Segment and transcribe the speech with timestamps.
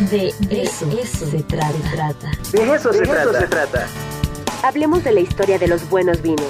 [0.00, 0.90] De eso,
[1.30, 2.30] se trata.
[2.50, 3.40] De eso, se, trata.
[3.40, 3.86] se trata.
[4.64, 6.44] Hablemos de la historia de los buenos vinos.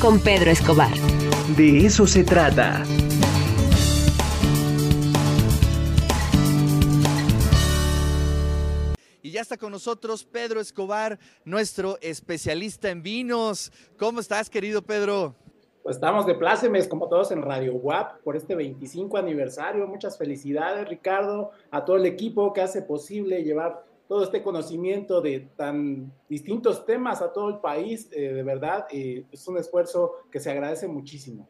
[0.00, 0.92] Con Pedro Escobar.
[1.56, 2.82] De eso se trata.
[9.22, 13.70] Y ya está con nosotros Pedro Escobar, nuestro especialista en vinos.
[13.96, 15.36] ¿Cómo estás, querido Pedro?
[15.88, 19.86] Pues estamos de plácemes, como todos en Radio WAP, por este 25 aniversario.
[19.86, 25.48] Muchas felicidades, Ricardo, a todo el equipo que hace posible llevar todo este conocimiento de
[25.56, 28.10] tan distintos temas a todo el país.
[28.12, 31.48] Eh, de verdad, eh, es un esfuerzo que se agradece muchísimo.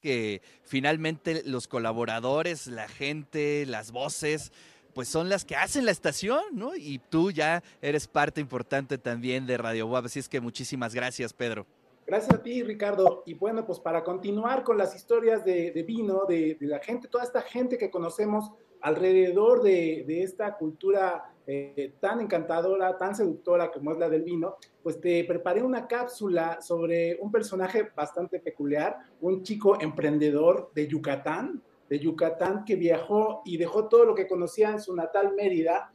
[0.00, 4.50] Que finalmente los colaboradores, la gente, las voces,
[4.94, 6.74] pues son las que hacen la estación, ¿no?
[6.74, 10.06] Y tú ya eres parte importante también de Radio WAP.
[10.06, 11.66] Así es que muchísimas gracias, Pedro.
[12.06, 13.22] Gracias a ti, Ricardo.
[13.24, 17.40] Y bueno, pues para continuar con las historias de, vino, de, la gente, toda esta
[17.40, 24.10] gente que conocemos alrededor de, esta cultura eh, tan encantadora, tan seductora como es la
[24.10, 30.70] del vino, pues te preparé una cápsula sobre un personaje bastante peculiar, un chico emprendedor
[30.74, 35.32] de Yucatán, de Yucatán que viajó y dejó todo lo que conocía en su natal
[35.34, 35.90] Mérida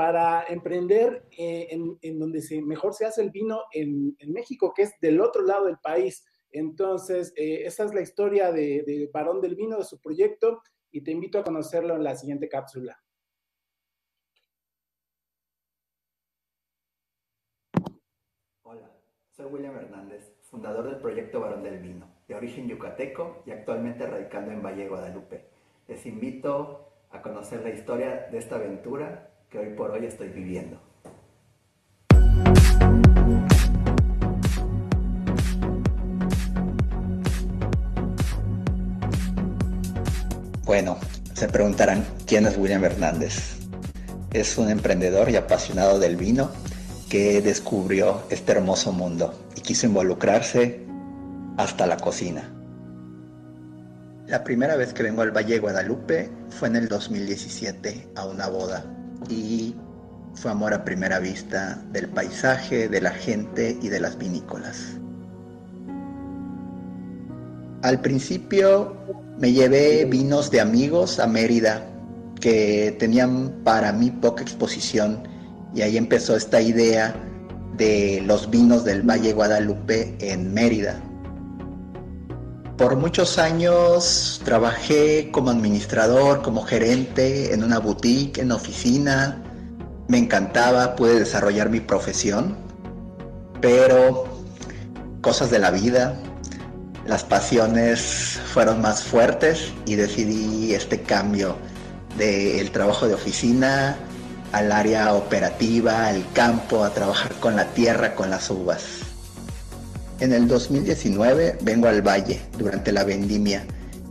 [0.00, 1.68] para emprender eh,
[2.00, 5.66] en, donde se, mejor se hace el vino en, México, que es del otro lado
[5.66, 6.24] del país.
[6.50, 11.02] Entonces, eh, esa es la historia de, de Barón del Vino, de su proyecto, y
[11.02, 12.98] te invito a conocerlo en la siguiente cápsula.
[18.62, 18.90] Hola,
[19.32, 24.50] soy William Hernández, fundador del proyecto Barón del Vino, de origen yucateco y actualmente radicando
[24.50, 25.44] en Valle, Guadalupe.
[25.88, 30.80] Les invito a conocer la historia de esta aventura que hoy por hoy estoy viviendo.
[40.64, 40.98] Bueno,
[41.34, 43.56] se preguntarán quién es William Hernández.
[44.32, 46.52] Es un emprendedor y apasionado del vino
[47.08, 50.86] que descubrió este hermoso mundo y quiso involucrarse
[51.56, 52.48] hasta la cocina.
[54.28, 58.46] La primera vez que vengo al Valle de Guadalupe fue en el 2017 a una
[58.46, 59.74] boda y
[60.34, 64.96] fue amor a primera vista del paisaje, de la gente y de las vinícolas.
[67.82, 68.96] Al principio
[69.38, 71.86] me llevé vinos de amigos a Mérida
[72.40, 75.22] que tenían para mí poca exposición
[75.74, 77.14] y ahí empezó esta idea
[77.76, 81.00] de los vinos del Valle Guadalupe en Mérida.
[82.80, 89.36] Por muchos años trabajé como administrador, como gerente en una boutique, en oficina.
[90.08, 92.56] Me encantaba, pude desarrollar mi profesión,
[93.60, 94.24] pero
[95.20, 96.18] cosas de la vida,
[97.06, 101.56] las pasiones fueron más fuertes y decidí este cambio
[102.16, 103.98] del trabajo de oficina
[104.52, 109.09] al área operativa, al campo, a trabajar con la tierra, con las uvas.
[110.20, 113.64] En el 2019 vengo al valle durante la vendimia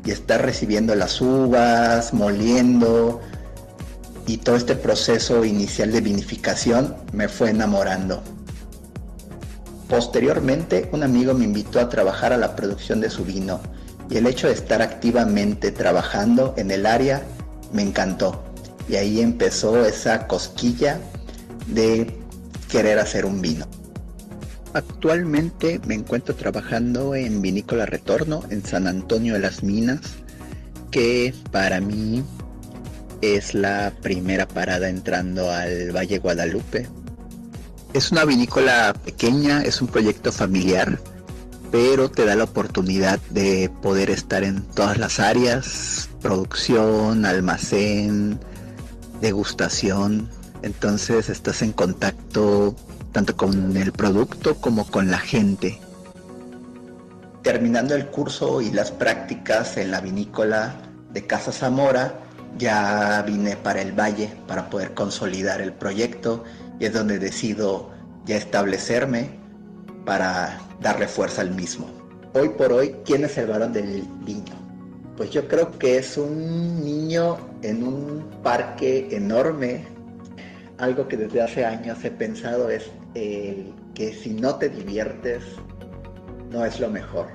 [0.03, 3.21] y estar recibiendo las uvas, moliendo
[4.25, 8.23] y todo este proceso inicial de vinificación me fue enamorando.
[9.87, 13.59] Posteriormente, un amigo me invitó a trabajar a la producción de su vino
[14.09, 17.21] y el hecho de estar activamente trabajando en el área
[17.71, 18.43] me encantó.
[18.87, 20.99] Y ahí empezó esa cosquilla
[21.67, 22.17] de
[22.67, 23.67] querer hacer un vino.
[24.73, 29.99] Actualmente me encuentro trabajando en Vinícola Retorno en San Antonio de las Minas,
[30.91, 32.23] que para mí
[33.21, 36.87] es la primera parada entrando al Valle Guadalupe.
[37.93, 40.99] Es una vinícola pequeña, es un proyecto familiar,
[41.71, 48.39] pero te da la oportunidad de poder estar en todas las áreas, producción, almacén,
[49.19, 50.29] degustación.
[50.61, 52.75] Entonces estás en contacto
[53.11, 55.79] tanto con el producto como con la gente.
[57.41, 60.75] Terminando el curso y las prácticas en la vinícola
[61.11, 62.13] de Casa Zamora,
[62.57, 66.43] ya vine para el valle para poder consolidar el proyecto
[66.79, 67.91] y es donde decido
[68.25, 69.29] ya establecerme
[70.05, 71.87] para darle fuerza al mismo.
[72.33, 74.55] Hoy por hoy, ¿quién es el varón del vino?
[75.17, 79.85] Pues yo creo que es un niño en un parque enorme.
[80.77, 85.43] Algo que desde hace años he pensado es el que si no te diviertes,
[86.51, 87.27] no es lo mejor.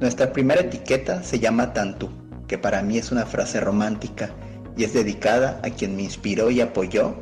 [0.00, 2.10] Nuestra primera etiqueta se llama Tantu,
[2.48, 4.30] que para mí es una frase romántica
[4.76, 7.14] y es dedicada a quien me inspiró y apoyó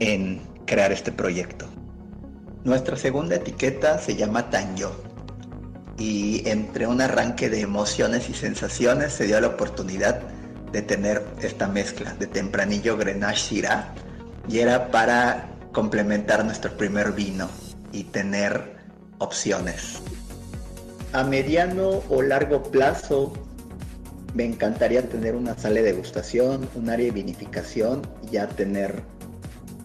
[0.00, 1.66] en crear este proyecto.
[2.64, 4.92] Nuestra segunda etiqueta se llama Tanyo
[5.98, 10.20] y entre un arranque de emociones y sensaciones se dio la oportunidad
[10.72, 13.92] de tener esta mezcla de tempranillo Grenache Syrah
[14.48, 17.48] y era para complementar nuestro primer vino
[17.92, 18.76] y tener
[19.18, 20.02] opciones.
[21.12, 23.32] A mediano o largo plazo
[24.34, 29.02] me encantaría tener una sala de degustación, un área de vinificación y ya tener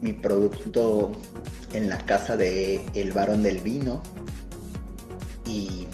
[0.01, 1.11] mi producto
[1.73, 4.01] en la casa de El Varón del Vino.
[5.45, 5.87] Y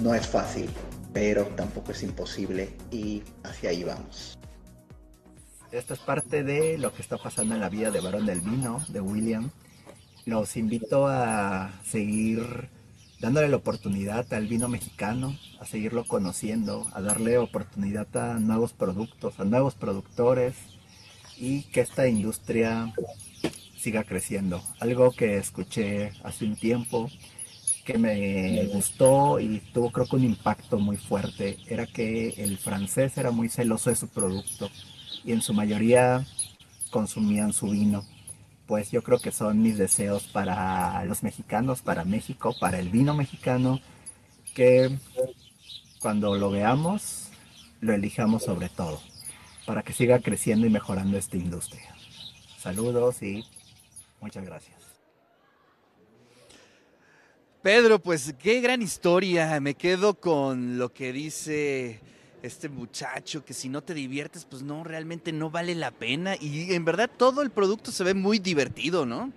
[0.00, 0.68] no es fácil,
[1.12, 4.38] pero tampoco es imposible y hacia ahí vamos.
[5.72, 8.80] Esto es parte de lo que está pasando en la vida de Varón del Vino,
[8.88, 9.50] de William.
[10.24, 12.68] Los invito a seguir
[13.20, 19.40] dándole la oportunidad al vino mexicano, a seguirlo conociendo, a darle oportunidad a nuevos productos,
[19.40, 20.54] a nuevos productores
[21.36, 22.94] y que esta industria
[23.76, 24.62] siga creciendo.
[24.78, 27.10] Algo que escuché hace un tiempo
[27.84, 33.18] que me gustó y tuvo creo que un impacto muy fuerte era que el francés
[33.18, 34.70] era muy celoso de su producto
[35.26, 36.24] y en su mayoría
[36.90, 38.04] consumían su vino
[38.66, 43.14] pues yo creo que son mis deseos para los mexicanos, para México, para el vino
[43.14, 43.80] mexicano,
[44.54, 44.90] que
[46.00, 47.28] cuando lo veamos,
[47.80, 49.00] lo elijamos sobre todo,
[49.66, 51.94] para que siga creciendo y mejorando esta industria.
[52.58, 53.44] Saludos y
[54.20, 54.76] muchas gracias.
[57.62, 59.58] Pedro, pues qué gran historia.
[59.60, 62.00] Me quedo con lo que dice
[62.42, 66.34] este muchacho, que si no te diviertes, pues no, realmente no vale la pena.
[66.40, 69.32] Y en verdad todo el producto se ve muy divertido, ¿no?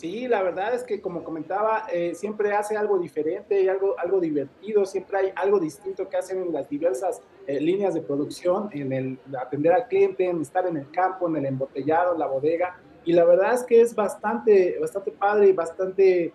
[0.00, 4.18] Sí, la verdad es que como comentaba, eh, siempre hace algo diferente y algo, algo
[4.18, 8.94] divertido, siempre hay algo distinto que hacen en las diversas eh, líneas de producción, en
[8.94, 12.80] el atender al cliente, en estar en el campo, en el embotellado, en la bodega.
[13.04, 16.32] Y la verdad es que es bastante, bastante padre y bastante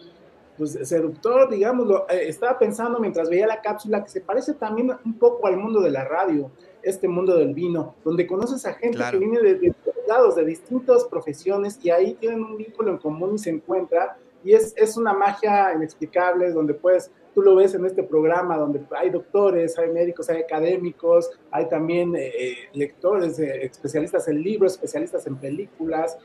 [0.57, 2.05] pues, seductor, digámoslo.
[2.09, 5.81] Eh, estaba pensando mientras veía la cápsula que se parece también un poco al mundo
[5.81, 9.75] de la radio, este mundo del vino, donde conoces a gente que viene de, de,
[10.07, 14.09] lados, de distintas profesiones y ahí tienen un vínculo en común y se encuentran.
[14.43, 18.81] Y es, es una magia inexplicable donde puedes tú lo ves en este programa donde
[18.97, 24.73] hay doctores, hay médicos, hay académicos, hay también eh, eh lectores, eh, especialistas en libros,
[24.73, 26.17] especialistas en películas,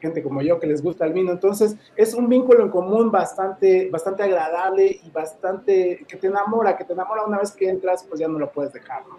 [0.00, 1.32] gente como yo que les gusta el vino.
[1.32, 6.84] Entonces, es un vínculo en común bastante, bastante agradable y bastante que te enamora, que
[6.84, 9.06] te enamora una vez que entras, pues ya no lo puedes dejar.
[9.06, 9.18] ¿no?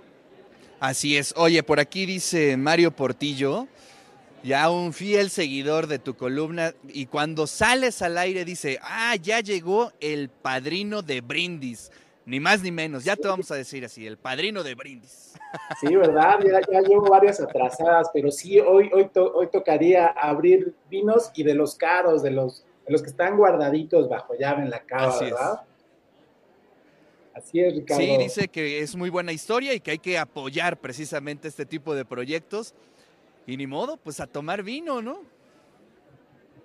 [0.80, 1.34] Así es.
[1.36, 3.68] Oye, por aquí dice Mario Portillo,
[4.46, 9.40] ya un fiel seguidor de tu columna y cuando sales al aire dice, ah, ya
[9.40, 11.92] llegó el padrino de Brindis.
[12.28, 15.34] Ni más ni menos, ya te vamos a decir así, el padrino de Brindis.
[15.80, 16.40] Sí, ¿verdad?
[16.44, 21.44] Ya, ya llevo varias atrasadas, pero sí, hoy, hoy, to, hoy tocaría abrir vinos y
[21.44, 25.08] de los caros, de los, de los que están guardaditos bajo llave en la cava,
[25.08, 25.62] así ¿verdad?
[25.64, 25.76] Es.
[27.44, 28.04] Así es, Ricardo.
[28.04, 31.96] Sí, dice que es muy buena historia y que hay que apoyar precisamente este tipo
[31.96, 32.74] de proyectos
[33.46, 35.20] y ni modo, pues a tomar vino, ¿no?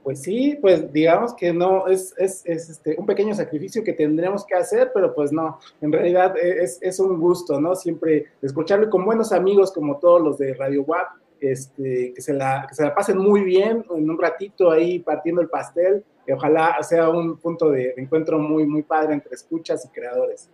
[0.03, 4.47] Pues sí, pues digamos que no, es, es, es este, un pequeño sacrificio que tendremos
[4.47, 7.75] que hacer, pero pues no, en realidad es, es un gusto, ¿no?
[7.75, 11.09] Siempre escucharlo con buenos amigos como todos los de Radio WAP,
[11.41, 15.43] este, que, se la, que se la pasen muy bien en un ratito ahí partiendo
[15.43, 19.89] el pastel, que ojalá sea un punto de encuentro muy, muy padre entre escuchas y
[19.89, 20.49] creadores.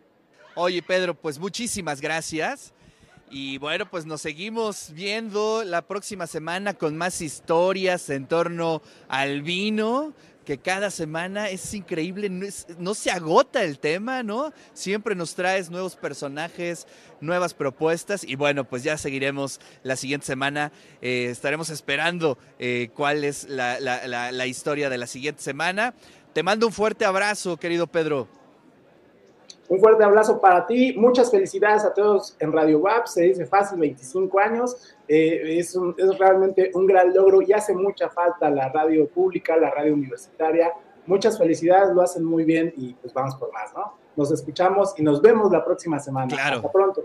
[0.56, 2.72] Oye, Pedro, pues muchísimas gracias.
[3.28, 9.42] Y bueno, pues nos seguimos viendo la próxima semana con más historias en torno al
[9.42, 14.52] vino, que cada semana es increíble, no, es, no, se agota el tema, ¿no?
[14.74, 16.86] Siempre nos traes nuevos personajes,
[17.20, 20.70] nuevas propuestas y bueno, pues ya seguiremos la siguiente semana,
[21.02, 25.94] eh, estaremos esperando eh, cuál es la, la, la, la historia de la siguiente semana.
[26.32, 28.28] Te mando un fuerte abrazo, querido Pedro.
[29.68, 33.78] Un fuerte abrazo para ti, muchas felicidades a todos en Radio WAP, se dice fácil,
[33.80, 38.68] 25 años, eh, es, un, es, realmente un gran logro y hace mucha falta la
[38.68, 40.72] radio pública, la radio universitaria,
[41.06, 43.94] muchas felicidades, lo hacen muy bien y pues vamos por más, ¿no?
[44.14, 46.28] Nos escuchamos y nos vemos la próxima semana.
[46.28, 46.56] Claro.
[46.56, 47.04] Hasta pronto.